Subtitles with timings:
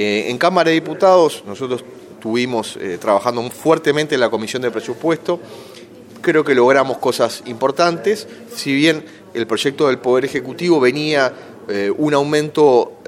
[0.00, 5.40] en Cámara de Diputados nosotros estuvimos trabajando fuertemente en la Comisión de Presupuesto,
[6.20, 11.32] creo que logramos cosas importantes, si bien el proyecto del Poder Ejecutivo venía
[11.96, 12.98] un aumento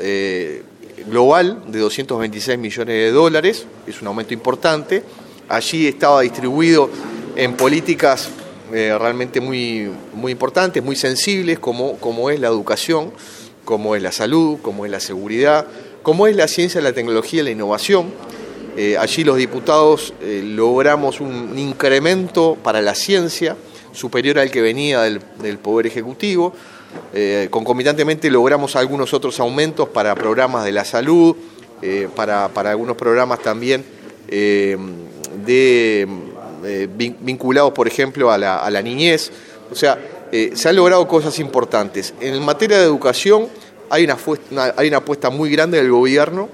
[1.09, 5.03] global de 226 millones de dólares, es un aumento importante.
[5.49, 6.91] Allí estaba distribuido
[7.37, 8.31] en políticas
[8.73, 13.13] eh, realmente muy, muy importantes, muy sensibles, como, como es la educación,
[13.65, 15.67] como es la salud, como es la seguridad,
[16.03, 18.13] como es la ciencia, la tecnología y la innovación.
[18.77, 23.57] Eh, allí los diputados eh, logramos un incremento para la ciencia
[23.93, 26.53] superior al que venía del, Poder Ejecutivo.
[27.13, 31.37] Eh, concomitantemente logramos algunos otros aumentos para programas de la salud,
[32.15, 33.85] para, algunos programas también
[37.21, 39.33] vinculados, por ejemplo, a la, niñez.
[39.71, 39.99] O sea,
[40.31, 42.15] se han logrado cosas importantes.
[42.21, 43.49] En materia de educación
[43.91, 44.17] hay una,
[44.77, 46.49] hay una apuesta muy grande del gobierno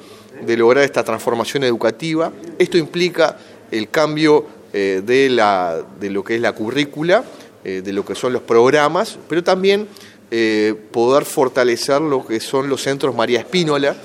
[0.45, 2.33] de lograr esta transformación educativa.
[2.59, 3.37] Esto implica
[3.71, 7.25] el cambio de, la, de lo que es la currícula,
[7.65, 9.89] de lo que son los programas, pero también
[10.29, 13.97] eh, poder fortalecer lo que son los centros María Espínola,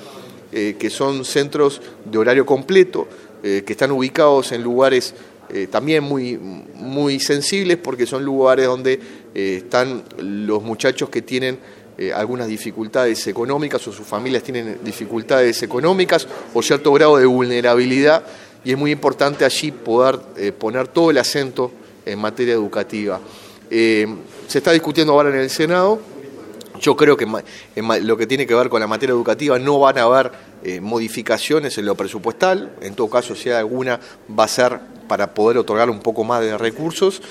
[0.52, 3.08] eh, que son centros de horario completo,
[3.42, 5.16] eh, que están ubicados en lugares
[5.70, 8.98] también muy, muy sensibles porque son lugares donde
[9.34, 11.60] están los muchachos que tienen
[12.16, 18.24] algunas dificultades económicas o sus familias tienen dificultades económicas o cierto grado de vulnerabilidad
[18.64, 20.20] y es muy importante allí poder
[20.58, 21.72] poner todo el acento
[22.06, 23.20] en materia educativa.
[23.70, 24.08] se
[24.58, 26.00] está discutiendo ahora en el Senado
[26.82, 27.28] yo creo que
[27.76, 30.32] lo que tiene que ver con la materia educativa no van a haber
[30.64, 34.00] eh, modificaciones en lo presupuestal, en todo caso si hay alguna
[34.38, 37.22] va a ser para poder otorgar un poco más de recursos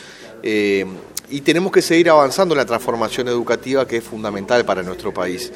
[0.43, 0.87] eh,
[1.31, 5.53] y tenemos que seguir avanzando en la transformación educativa que es fundamental para nuestro país.